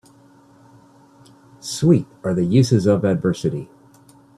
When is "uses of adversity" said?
2.43-3.69